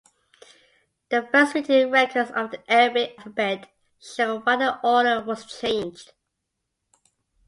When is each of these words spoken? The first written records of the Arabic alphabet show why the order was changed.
The 1.09 1.29
first 1.31 1.53
written 1.53 1.91
records 1.91 2.31
of 2.31 2.49
the 2.49 2.59
Arabic 2.67 3.13
alphabet 3.19 3.69
show 3.99 4.39
why 4.39 4.55
the 4.55 4.79
order 4.83 5.21
was 5.23 5.45
changed. 5.45 6.13